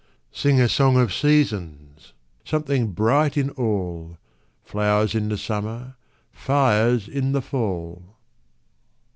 Sing 0.31 0.59
a 0.59 0.67
song 0.67 0.97
of 0.97 1.13
seasons! 1.13 2.13
Something 2.43 2.87
bright 2.87 3.37
in 3.37 3.51
all! 3.51 4.17
Flowers 4.63 5.13
in 5.13 5.29
the 5.29 5.37
summer, 5.37 5.95
Fires 6.31 7.07
in 7.07 7.33
the 7.33 7.41
fall! 7.43 8.17